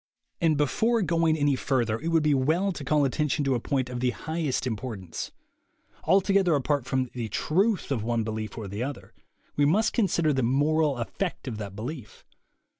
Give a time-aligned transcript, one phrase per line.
[0.41, 3.87] And before going any further it would be well to call attention to a point
[3.87, 5.31] of the highest impor THE WAY TO WILL POWER 99 tance.
[6.05, 9.13] Altogether apart from the truth of one belief or the other,
[9.55, 12.25] we must consider the moral effect of the belief.